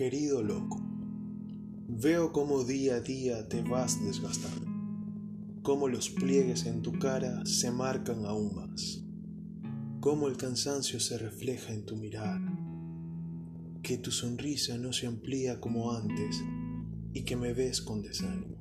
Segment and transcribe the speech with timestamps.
[0.00, 0.80] Querido loco,
[1.86, 4.66] veo cómo día a día te vas desgastando,
[5.60, 9.04] cómo los pliegues en tu cara se marcan aún más,
[10.00, 12.40] cómo el cansancio se refleja en tu mirada,
[13.82, 16.42] que tu sonrisa no se amplía como antes
[17.12, 18.56] y que me ves con desánimo.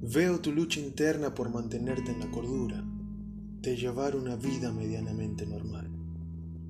[0.00, 2.84] Veo tu lucha interna por mantenerte en la cordura,
[3.62, 5.90] de llevar una vida medianamente normal,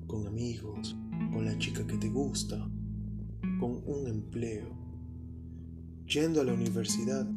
[0.07, 0.97] con amigos,
[1.31, 2.67] con la chica que te gusta,
[3.59, 4.67] con un empleo,
[6.05, 7.27] yendo a la universidad,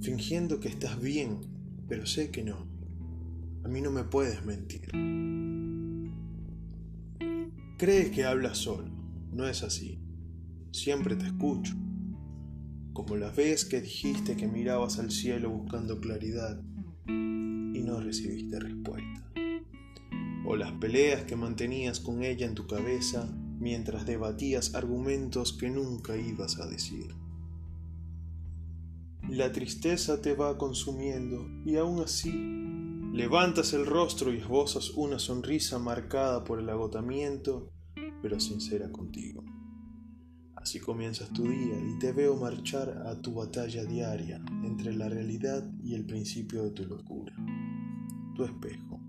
[0.00, 1.40] fingiendo que estás bien,
[1.88, 2.66] pero sé que no.
[3.64, 4.90] A mí no me puedes mentir.
[7.78, 8.90] Crees que hablas solo,
[9.32, 10.00] no es así.
[10.72, 11.74] Siempre te escucho.
[12.92, 16.62] Como la vez que dijiste que mirabas al cielo buscando claridad
[17.06, 19.30] y no recibiste respuesta.
[20.46, 23.34] O las peleas que mantenías con ella en tu cabeza
[23.64, 27.14] mientras debatías argumentos que nunca ibas a decir.
[29.30, 32.30] La tristeza te va consumiendo y aún así
[33.14, 37.70] levantas el rostro y esbozas una sonrisa marcada por el agotamiento,
[38.20, 39.42] pero sincera contigo.
[40.56, 45.66] Así comienzas tu día y te veo marchar a tu batalla diaria entre la realidad
[45.82, 47.34] y el principio de tu locura,
[48.36, 49.03] tu espejo.